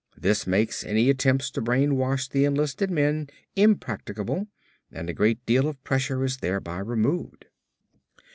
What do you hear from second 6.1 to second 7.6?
is thereby removed.